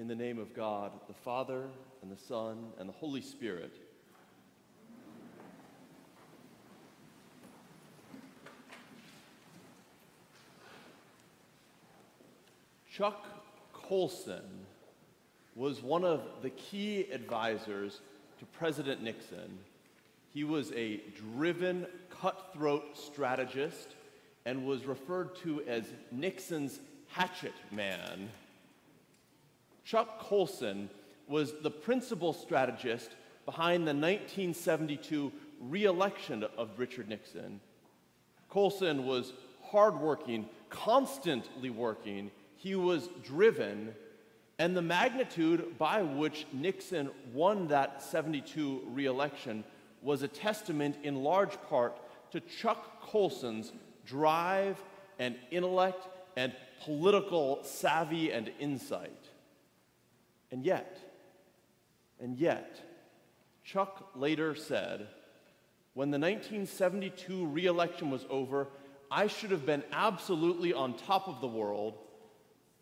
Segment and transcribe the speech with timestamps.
[0.00, 1.64] In the name of God, the Father,
[2.00, 3.70] and the Son, and the Holy Spirit.
[12.90, 13.26] Chuck
[13.74, 14.40] Colson
[15.54, 18.00] was one of the key advisors
[18.38, 19.58] to President Nixon.
[20.32, 21.02] He was a
[21.36, 23.88] driven, cutthroat strategist
[24.46, 28.30] and was referred to as Nixon's hatchet man.
[29.84, 30.90] Chuck Colson
[31.28, 33.10] was the principal strategist
[33.44, 37.60] behind the 1972 reelection of Richard Nixon.
[38.48, 42.30] Colson was hardworking, constantly working.
[42.56, 43.94] He was driven,
[44.58, 49.64] and the magnitude by which Nixon won that 72 reelection
[50.02, 51.96] was a testament in large part
[52.32, 53.72] to Chuck Colson's
[54.04, 54.82] drive
[55.18, 56.52] and intellect and
[56.84, 59.19] political savvy and insight.
[60.50, 60.98] And yet,
[62.20, 62.80] and yet,
[63.64, 65.06] Chuck later said,
[65.94, 68.68] when the 1972 reelection was over,
[69.10, 71.98] I should have been absolutely on top of the world,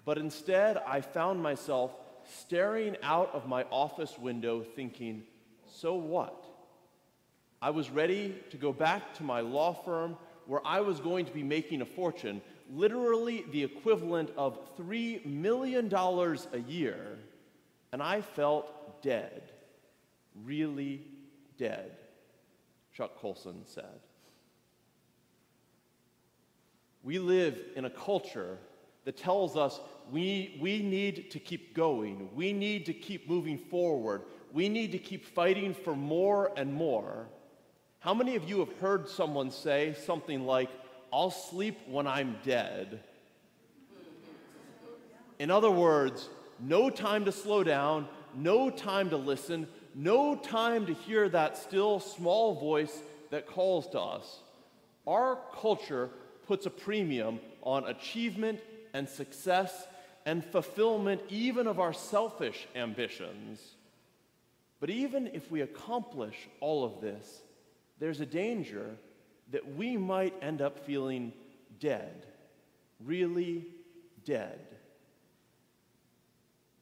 [0.04, 1.92] but instead I found myself
[2.40, 5.22] staring out of my office window thinking,
[5.66, 6.44] so what?
[7.60, 10.16] I was ready to go back to my law firm
[10.46, 15.92] where I was going to be making a fortune, literally the equivalent of $3 million
[15.92, 17.18] a year,
[17.92, 19.52] and I felt dead,
[20.44, 21.02] really
[21.56, 21.96] dead,
[22.92, 24.00] Chuck Colson said.
[27.02, 28.58] We live in a culture
[29.04, 34.22] that tells us we, we need to keep going, we need to keep moving forward,
[34.52, 37.28] we need to keep fighting for more and more.
[38.00, 40.70] How many of you have heard someone say something like,
[41.12, 43.00] I'll sleep when I'm dead?
[45.38, 46.28] In other words,
[46.60, 52.00] no time to slow down, no time to listen, no time to hear that still
[52.00, 54.40] small voice that calls to us.
[55.06, 56.10] Our culture
[56.46, 58.60] puts a premium on achievement
[58.94, 59.86] and success
[60.24, 63.60] and fulfillment, even of our selfish ambitions.
[64.80, 67.42] But even if we accomplish all of this,
[67.98, 68.96] there's a danger
[69.50, 71.32] that we might end up feeling
[71.80, 72.26] dead,
[73.04, 73.66] really
[74.24, 74.60] dead.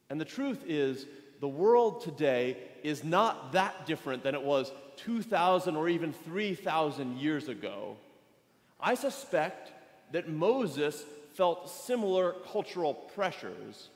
[0.09, 1.05] And the truth is,
[1.39, 7.47] the world today is not that different than it was 2,000 or even 3,000 years
[7.47, 7.97] ago.
[8.79, 9.71] I suspect
[10.11, 11.03] that Moses
[11.33, 13.89] felt similar cultural pressures.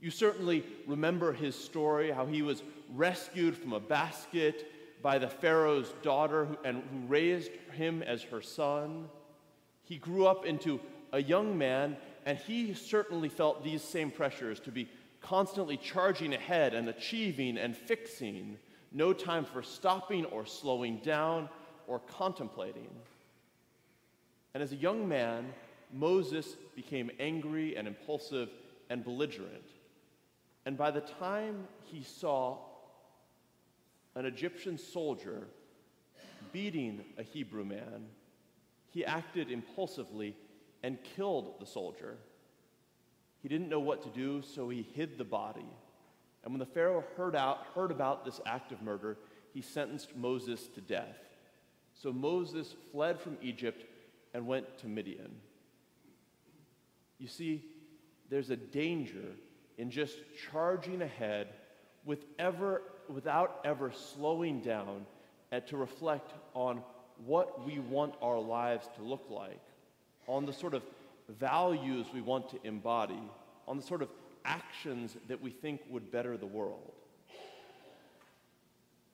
[0.00, 2.62] You certainly remember his story, how he was
[2.94, 4.66] rescued from a basket
[5.02, 9.08] by the Pharaoh's daughter who, and who raised him as her son.
[9.84, 10.80] He grew up into
[11.12, 14.88] a young man, and he certainly felt these same pressures to be
[15.30, 18.58] constantly charging ahead and achieving and fixing,
[18.90, 21.48] no time for stopping or slowing down
[21.86, 22.90] or contemplating.
[24.54, 25.52] And as a young man,
[25.92, 28.48] Moses became angry and impulsive
[28.90, 29.70] and belligerent.
[30.66, 32.58] And by the time he saw
[34.16, 35.46] an Egyptian soldier
[36.52, 38.06] beating a Hebrew man,
[38.88, 40.34] he acted impulsively
[40.82, 42.16] and killed the soldier.
[43.42, 45.66] He didn't know what to do, so he hid the body.
[46.44, 49.18] And when the Pharaoh heard, out, heard about this act of murder,
[49.52, 51.16] he sentenced Moses to death.
[51.94, 53.84] So Moses fled from Egypt
[54.32, 55.36] and went to Midian.
[57.18, 57.64] You see,
[58.30, 59.34] there's a danger
[59.76, 60.16] in just
[60.50, 61.48] charging ahead
[62.04, 65.04] with ever without ever slowing down
[65.50, 66.80] and to reflect on
[67.26, 69.60] what we want our lives to look like,
[70.26, 70.82] on the sort of
[71.38, 73.22] values we want to embody,
[73.68, 74.08] on the sort of
[74.44, 76.92] actions that we think would better the world.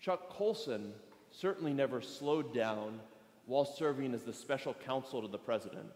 [0.00, 0.92] Chuck Colson
[1.30, 3.00] certainly never slowed down
[3.46, 5.90] while serving as the special counsel to the president.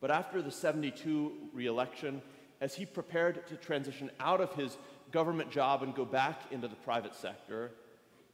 [0.00, 2.22] But after the 72 reelection,
[2.60, 4.76] as he prepared to transition out of his
[5.12, 7.72] government job and go back into the private sector,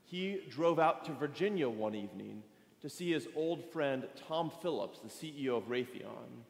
[0.04, 2.42] he drove out to Virginia one evening
[2.82, 6.42] to see his old friend Tom Phillips, the CEO of Raytheon.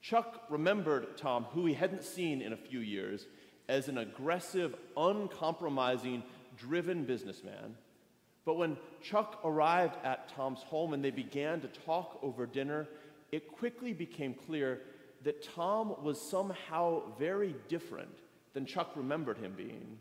[0.00, 3.26] Chuck remembered Tom, who he hadn't seen in a few years,
[3.68, 6.22] as an aggressive, uncompromising,
[6.56, 7.74] driven businessman.
[8.44, 12.86] But when Chuck arrived at Tom's home and they began to talk over dinner,
[13.32, 14.82] it quickly became clear
[15.24, 18.16] that Tom was somehow very different
[18.52, 19.98] than Chuck remembered him being.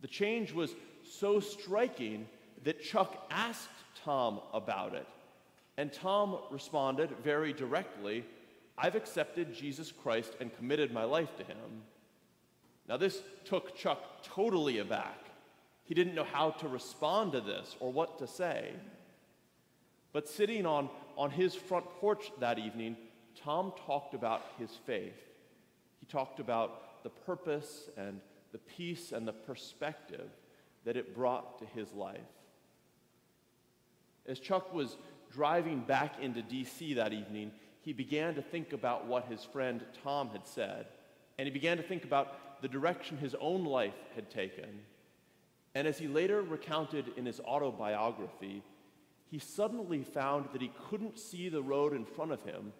[0.00, 2.26] The change was so striking
[2.64, 3.68] that Chuck asked
[4.04, 5.06] Tom about it.
[5.76, 8.24] And Tom responded very directly
[8.82, 11.82] I've accepted Jesus Christ and committed my life to him.
[12.88, 15.26] Now, this took Chuck totally aback.
[15.84, 18.72] He didn't know how to respond to this or what to say.
[20.12, 22.96] But sitting on, on his front porch that evening,
[23.44, 25.28] Tom talked about his faith.
[25.98, 28.20] He talked about the purpose and
[28.52, 30.30] the peace and the perspective
[30.84, 32.20] that it brought to his life.
[34.26, 34.96] As Chuck was
[35.30, 36.94] driving back into D.C.
[36.94, 37.52] that evening,
[37.82, 40.86] he began to think about what his friend Tom had said,
[41.38, 44.80] and he began to think about the direction his own life had taken.
[45.74, 48.62] And as he later recounted in his autobiography,
[49.30, 52.72] he suddenly found that he couldn't see the road in front of him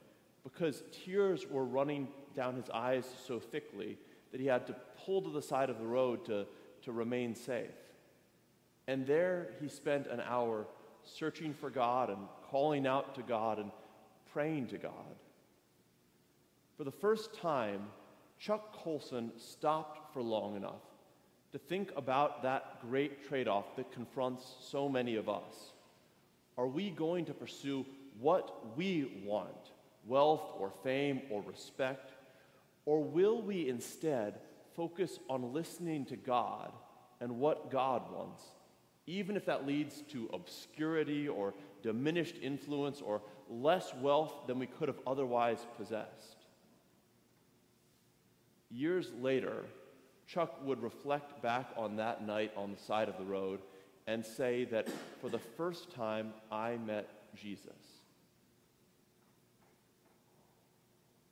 [0.43, 3.97] because tears were running down his eyes so thickly
[4.33, 6.47] that he had to pull to the side of the road to,
[6.83, 7.71] to remain safe.
[8.89, 10.67] And there he spent an hour
[11.17, 12.19] searching for God and
[12.51, 13.71] calling out to God and
[14.33, 14.93] praying to God.
[16.77, 17.83] For the first time,
[18.39, 20.83] Chuck Colson stopped for long enough
[21.53, 25.73] to think about that great trade off that confronts so many of us.
[26.57, 27.85] Are we going to pursue
[28.19, 29.73] what we want,
[30.07, 32.13] wealth or fame or respect?
[32.87, 34.41] Or will we instead
[34.75, 36.73] focus on listening to God
[37.21, 38.43] and what God wants,
[39.11, 41.53] even if that leads to obscurity or
[41.83, 46.37] diminished influence or less wealth than we could have otherwise possessed?
[48.71, 49.65] Years later,
[50.29, 53.59] Chuck would reflect back on that night on the side of the road
[54.07, 54.89] and say that
[55.21, 57.73] for the first time I met Jesus.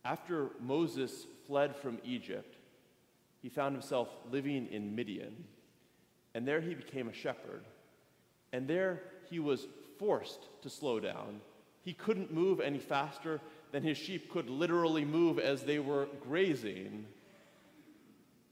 [0.04, 2.56] After Moses fled from Egypt,
[3.40, 5.44] he found himself living in Midian,
[6.38, 7.64] and there he became a shepherd.
[8.52, 9.66] And there he was
[9.98, 11.40] forced to slow down.
[11.82, 13.40] He couldn't move any faster
[13.72, 17.06] than his sheep could literally move as they were grazing.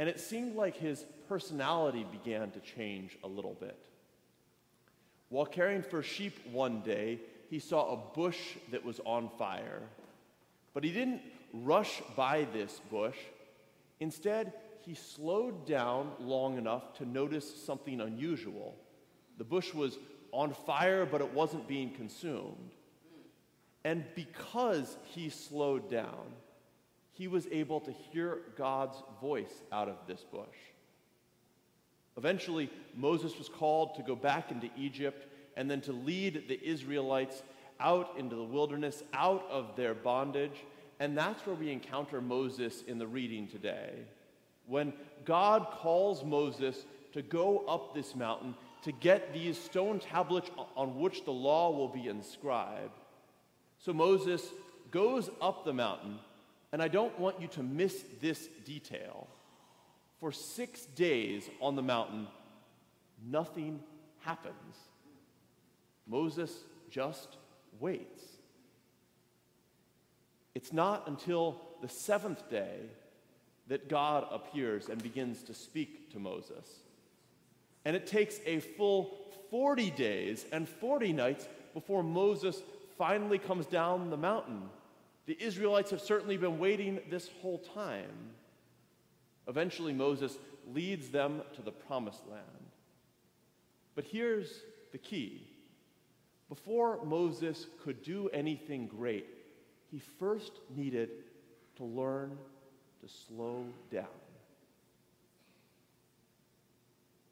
[0.00, 3.78] And it seemed like his personality began to change a little bit.
[5.28, 9.82] While caring for sheep one day, he saw a bush that was on fire.
[10.74, 11.22] But he didn't
[11.52, 13.18] rush by this bush.
[14.00, 14.54] Instead,
[14.86, 18.76] he slowed down long enough to notice something unusual.
[19.36, 19.98] The bush was
[20.30, 22.70] on fire, but it wasn't being consumed.
[23.84, 26.32] And because he slowed down,
[27.10, 30.46] he was able to hear God's voice out of this bush.
[32.16, 37.42] Eventually, Moses was called to go back into Egypt and then to lead the Israelites
[37.80, 40.64] out into the wilderness, out of their bondage.
[41.00, 44.04] And that's where we encounter Moses in the reading today.
[44.66, 44.92] When
[45.24, 51.24] God calls Moses to go up this mountain to get these stone tablets on which
[51.24, 53.00] the law will be inscribed.
[53.78, 54.42] So Moses
[54.90, 56.18] goes up the mountain,
[56.72, 59.28] and I don't want you to miss this detail.
[60.20, 62.26] For six days on the mountain,
[63.24, 63.80] nothing
[64.20, 64.76] happens.
[66.06, 66.52] Moses
[66.90, 67.36] just
[67.80, 68.22] waits.
[70.54, 72.78] It's not until the seventh day
[73.68, 76.66] that God appears and begins to speak to Moses.
[77.84, 79.16] And it takes a full
[79.50, 82.62] 40 days and 40 nights before Moses
[82.98, 84.62] finally comes down the mountain.
[85.26, 88.30] The Israelites have certainly been waiting this whole time.
[89.48, 90.38] Eventually, Moses
[90.72, 92.42] leads them to the promised land.
[93.94, 94.62] But here's
[94.92, 95.46] the key
[96.48, 99.26] before Moses could do anything great,
[99.90, 101.10] he first needed
[101.76, 102.38] to learn
[103.06, 104.04] to slow down.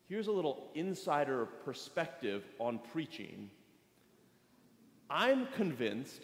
[0.09, 3.50] Here's a little insider perspective on preaching.
[5.11, 6.23] I'm convinced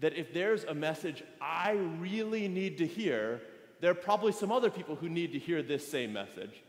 [0.00, 3.42] that if there's a message I really need to hear,
[3.80, 6.62] there are probably some other people who need to hear this same message.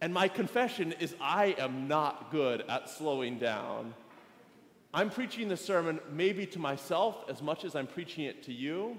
[0.00, 3.94] And my confession is I am not good at slowing down.
[4.92, 8.96] I'm preaching the sermon maybe to myself as much as I'm preaching it to you.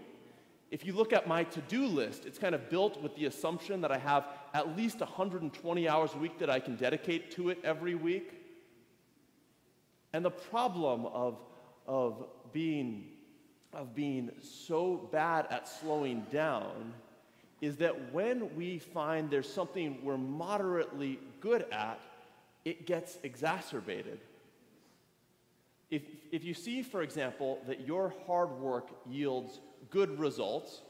[0.71, 3.81] If you look at my to do list, it's kind of built with the assumption
[3.81, 7.59] that I have at least 120 hours a week that I can dedicate to it
[7.63, 8.33] every week.
[10.11, 11.37] And the problem of,
[11.87, 13.05] of, being,
[13.73, 16.93] of being so bad at slowing down
[17.61, 21.99] is that when we find there's something we're moderately good at,
[22.63, 24.19] it gets exacerbated.
[25.89, 30.81] If, if you see, for example, that your hard work yields good results,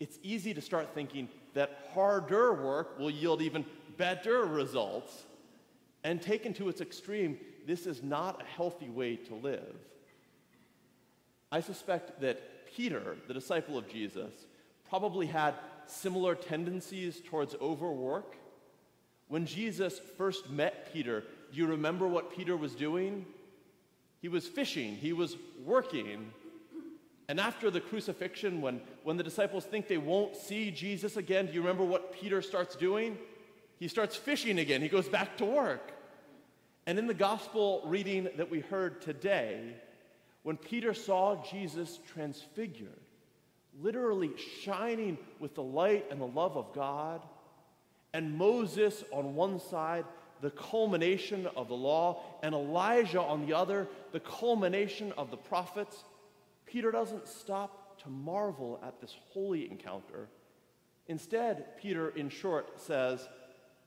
[0.00, 3.64] it's easy to start thinking that harder work will yield even
[3.96, 5.24] better results.
[6.02, 9.74] And taken to its extreme, this is not a healthy way to live.
[11.50, 14.32] I suspect that Peter, the disciple of Jesus,
[14.88, 15.54] probably had
[15.86, 18.36] similar tendencies towards overwork.
[19.28, 23.24] When Jesus first met Peter, do you remember what Peter was doing?
[24.20, 26.32] He was fishing, he was working.
[27.28, 31.52] And after the crucifixion, when, when the disciples think they won't see Jesus again, do
[31.52, 33.16] you remember what Peter starts doing?
[33.78, 34.82] He starts fishing again.
[34.82, 35.92] He goes back to work.
[36.86, 39.74] And in the gospel reading that we heard today,
[40.42, 43.00] when Peter saw Jesus transfigured,
[43.80, 44.30] literally
[44.62, 47.22] shining with the light and the love of God,
[48.12, 50.04] and Moses on one side,
[50.42, 56.04] the culmination of the law, and Elijah on the other, the culmination of the prophets,
[56.74, 60.26] Peter doesn't stop to marvel at this holy encounter.
[61.06, 63.28] Instead, Peter, in short, says,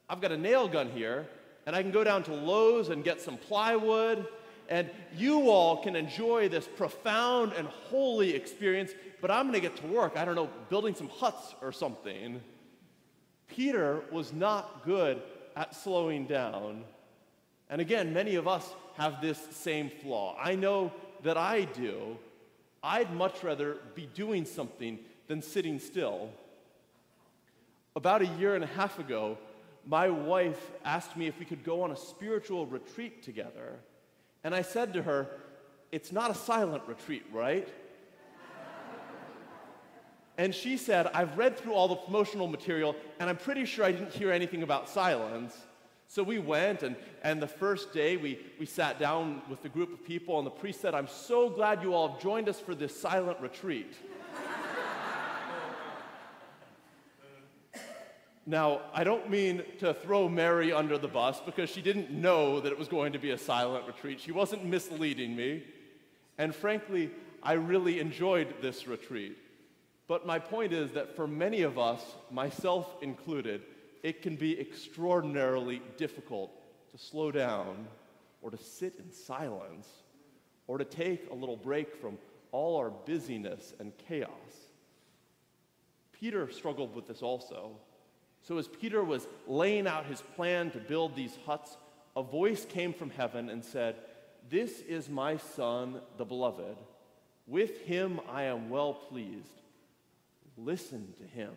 [0.09, 1.27] I've got a nail gun here,
[1.65, 4.25] and I can go down to Lowe's and get some plywood,
[4.69, 9.87] and you all can enjoy this profound and holy experience, but I'm to get to
[9.87, 12.39] work, I don't know, building some huts or something.
[13.49, 15.21] Peter was not good
[15.57, 16.85] at slowing down.
[17.69, 18.65] And again, many of us
[18.95, 20.37] have this same flaw.
[20.41, 22.17] I know that I do.
[22.87, 26.29] I'd much rather be doing something than sitting still.
[27.97, 29.37] About a year and a half ago,
[29.85, 33.79] my wife asked me if we could go on a spiritual retreat together.
[34.45, 35.27] And I said to her,
[35.91, 37.67] It's not a silent retreat, right?
[40.37, 43.91] and she said, I've read through all the promotional material, and I'm pretty sure I
[43.91, 45.53] didn't hear anything about silence.
[46.07, 49.91] So we went, and, and the first day we, we sat down with the group
[49.91, 52.73] of people, and the priest said, I'm so glad you all have joined us for
[52.73, 53.93] this silent retreat.
[58.49, 62.71] Now, I don't mean to throw Mary under the bus because she didn't know that
[62.71, 64.21] it was going to be a silent retreat.
[64.21, 65.65] She wasn't misleading me.
[66.37, 67.11] And frankly,
[67.43, 69.37] I really enjoyed this retreat.
[70.07, 73.63] But my point is that for many of us, myself included,
[74.07, 76.49] it can be extraordinarily difficult
[76.91, 77.85] to slow down
[78.41, 79.85] or to sit in silence
[80.65, 82.17] or to take a little break from
[82.53, 84.29] all our busyness and chaos.
[86.13, 87.71] Peter struggled with this also.
[88.43, 91.75] So, as Peter was laying out his plan to build these huts,
[92.15, 93.95] a voice came from heaven and said,
[94.49, 96.77] This is my Son, the Beloved.
[97.45, 99.61] With him I am well pleased.
[100.55, 101.51] Listen to him.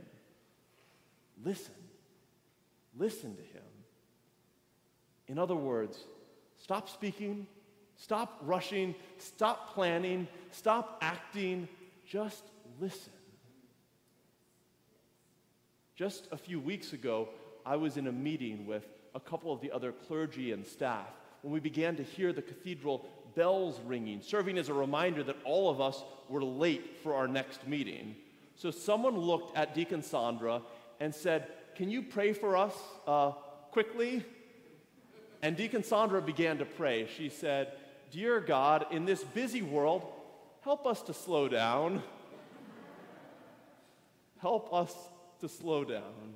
[1.44, 1.74] Listen.
[3.00, 3.62] Listen to him.
[5.26, 6.04] In other words,
[6.58, 7.46] stop speaking,
[7.96, 11.66] stop rushing, stop planning, stop acting,
[12.06, 12.44] just
[12.78, 13.12] listen.
[15.96, 17.30] Just a few weeks ago,
[17.64, 21.08] I was in a meeting with a couple of the other clergy and staff
[21.40, 25.70] when we began to hear the cathedral bells ringing, serving as a reminder that all
[25.70, 28.14] of us were late for our next meeting.
[28.56, 30.60] So someone looked at Deacon Sandra
[31.00, 31.46] and said,
[31.80, 32.74] Can you pray for us
[33.06, 33.30] uh,
[33.70, 34.22] quickly?
[35.40, 37.08] And Deacon Sandra began to pray.
[37.16, 37.72] She said,
[38.10, 40.02] Dear God, in this busy world,
[40.60, 42.02] help us to slow down.
[44.42, 44.94] help us
[45.40, 46.34] to slow down.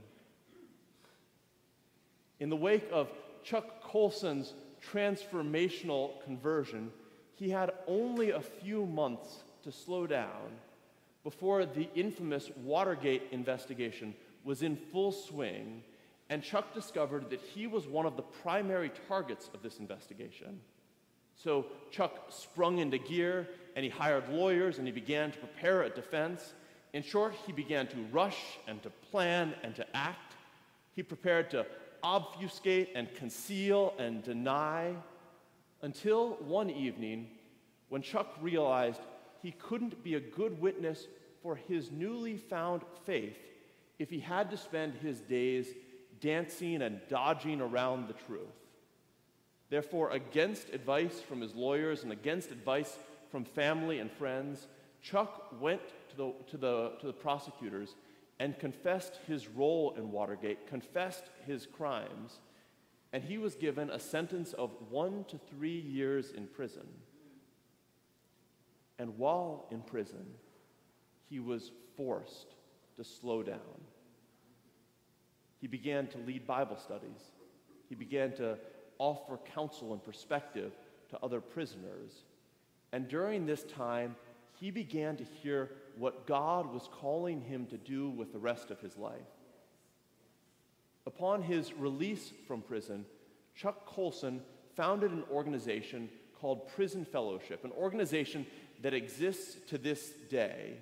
[2.40, 3.10] In the wake of
[3.42, 4.54] Chuck Colson's
[4.90, 6.90] transformational conversion,
[7.34, 10.56] he had only a few months to slow down
[11.22, 15.82] before the infamous Watergate investigation was in full swing,
[16.30, 20.60] and Chuck discovered that he was one of the primary targets of this investigation.
[21.36, 25.90] So Chuck sprung into gear and he hired lawyers and he began to prepare a
[25.90, 26.54] defense.
[26.92, 30.34] In short, he began to rush and to plan and to act.
[30.94, 31.66] He prepared to
[32.02, 34.94] obfuscate and conceal and deny
[35.82, 37.28] until one evening
[37.88, 39.00] when Chuck realized
[39.42, 41.06] he couldn't be a good witness
[41.42, 43.36] for his newly found faith
[43.98, 45.68] if he had to spend his days
[46.20, 48.54] dancing and dodging around the truth.
[49.70, 52.98] Therefore, against advice from his lawyers and against advice
[53.30, 54.68] from family and friends,
[55.02, 57.94] Chuck went to the, to the, to the prosecutors
[58.38, 62.40] and confessed his role in Watergate, confessed his crimes,
[63.12, 66.86] and he was given a sentence of one to three years in prison.
[68.98, 70.26] And while in prison,
[71.28, 72.54] he was forced
[72.96, 73.58] to slow down.
[75.60, 77.32] He began to lead Bible studies.
[77.88, 78.58] He began to
[78.98, 80.72] offer counsel and perspective
[81.10, 82.12] to other prisoners.
[82.92, 84.16] And during this time,
[84.60, 88.80] he began to hear what God was calling him to do with the rest of
[88.80, 89.14] his life.
[91.06, 93.04] Upon his release from prison,
[93.54, 94.40] Chuck Colson
[94.76, 96.08] founded an organization
[96.40, 98.46] called Prison Fellowship, an organization
[98.82, 100.78] that exists to this day.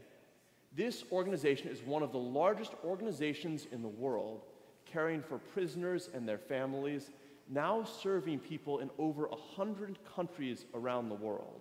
[0.74, 4.42] This organization is one of the largest organizations in the world,
[4.86, 7.10] caring for prisoners and their families,
[7.48, 11.60] now serving people in over 100 countries around the world.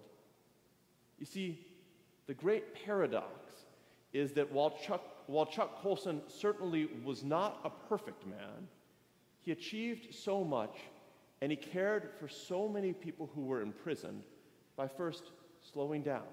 [1.20, 1.68] You see,
[2.28, 3.66] the great paradox
[4.14, 8.68] is that while Chuck, while Chuck Colson certainly was not a perfect man,
[9.42, 10.78] he achieved so much
[11.42, 14.24] and he cared for so many people who were imprisoned
[14.76, 16.24] by first slowing down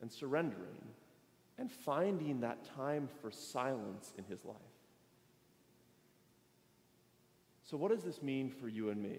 [0.00, 0.78] and surrendering
[1.58, 4.56] and finding that time for silence in his life.
[7.62, 9.18] So, what does this mean for you and me?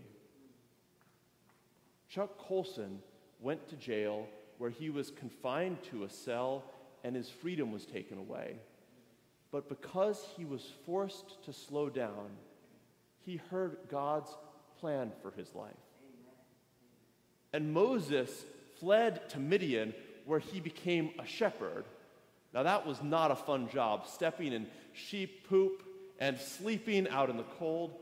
[2.10, 3.00] Chuck Colson
[3.42, 4.27] went to jail
[4.58, 6.63] where he was confined to a cell
[7.04, 8.56] and his freedom was taken away.
[9.51, 12.32] But because he was forced to slow down,
[13.25, 14.30] he heard God's
[14.80, 15.74] plan for his life.
[17.54, 18.46] And Moses
[18.80, 19.94] fled to Midian
[20.25, 21.86] where he became a shepherd.
[22.55, 25.83] Now, that was not a fun job, stepping in sheep poop
[26.19, 28.00] and sleeping out in the cold.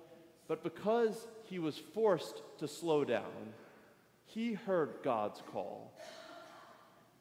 [0.48, 3.54] But because he was forced to slow down,
[4.26, 5.92] he heard God's call.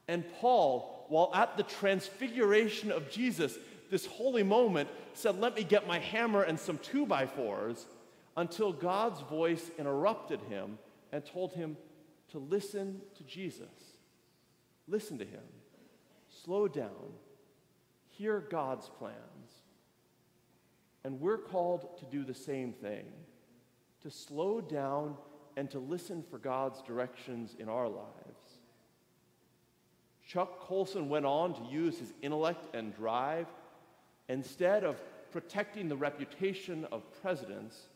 [0.08, 3.56] And Paul, while at the transfiguration of Jesus,
[3.90, 7.86] this holy moment, said, Let me get my hammer and some two by fours,
[8.36, 10.78] until God's voice interrupted him
[11.12, 11.78] and told him
[12.32, 13.70] to listen to Jesus.
[14.86, 15.40] Listen to him.
[16.44, 17.12] Slow down.
[18.08, 19.16] Hear God's plans.
[21.04, 23.04] And we're called to do the same thing
[24.02, 25.16] to slow down
[25.56, 28.08] and to listen for God's directions in our lives.
[30.26, 33.46] Chuck Colson went on to use his intellect and drive
[34.28, 37.88] instead of protecting the reputation of presidents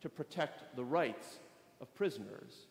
[0.00, 1.38] to protect the rights
[1.80, 2.66] of prisoners.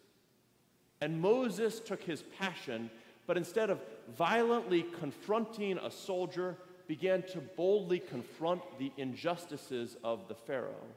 [1.00, 2.89] And Moses took his passion,
[3.32, 3.80] but instead of
[4.18, 10.89] violently confronting a soldier, began to boldly confront the injustices of the Pharaoh.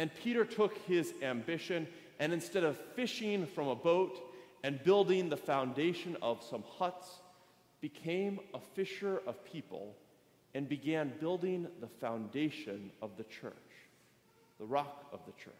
[0.00, 1.86] And Peter took his ambition,
[2.18, 4.18] and instead of fishing from a boat
[4.64, 7.08] and building the foundation of some huts,
[7.80, 9.94] became a fisher of people
[10.54, 13.52] and began building the foundation of the church,
[14.58, 15.54] the rock of the church.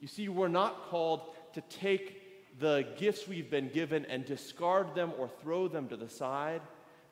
[0.00, 2.25] You see, we're not called to take
[2.58, 6.62] the gifts we've been given and discard them or throw them to the side,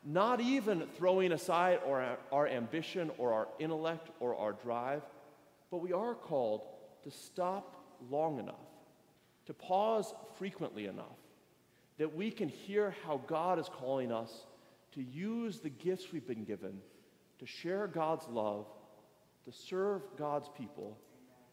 [0.03, 5.03] not even throwing aside our, our ambition or our intellect or our drive,
[5.69, 6.61] but we are called
[7.03, 7.75] to stop
[8.09, 8.55] long enough,
[9.45, 11.17] to pause frequently enough,
[11.97, 14.45] that we can hear how God is calling us
[14.93, 16.79] to use the gifts we've been given
[17.39, 18.65] to share God's love,
[19.43, 20.97] to serve God's people,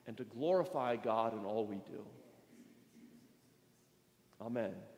[0.06, 2.04] and to glorify God in all we do.
[4.44, 4.91] Amen.